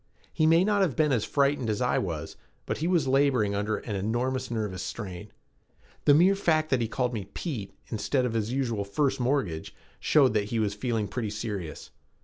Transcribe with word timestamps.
He 0.33 0.47
may 0.47 0.63
not 0.63 0.81
have 0.81 0.95
been 0.95 1.11
as 1.11 1.25
frightened 1.25 1.69
as 1.69 1.79
I 1.79 1.99
was 1.99 2.35
but 2.65 2.79
he 2.79 2.87
was 2.87 3.07
laboring 3.07 3.53
under 3.53 3.77
an 3.77 3.95
enormous 3.95 4.49
nervous 4.49 4.81
strain. 4.81 5.31
The 6.05 6.15
mere 6.15 6.33
fact 6.35 6.71
that 6.71 6.81
he 6.81 6.87
called 6.87 7.13
me 7.13 7.29
"Pete" 7.35 7.71
instead 7.91 8.25
of 8.25 8.33
his 8.33 8.51
usual 8.51 8.83
"First 8.83 9.19
Mortgage" 9.19 9.75
showed 9.99 10.33
that 10.33 10.45
he 10.45 10.57
was 10.57 10.73
feeling 10.73 11.07
pretty 11.07 11.29
serious. 11.29 11.91